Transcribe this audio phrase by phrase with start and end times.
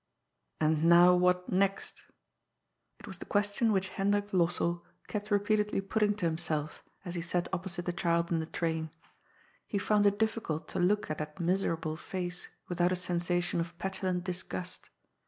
[0.59, 2.05] "And now what next?
[2.47, 7.47] *' It was the question which Hendrik Lossell kept repeatedly patting to himself as he sat
[7.53, 8.89] opposite the child in the train.
[9.67, 14.23] He found it difficult to look at that miserable face without a sensation of petulant
[14.23, 14.89] disgust.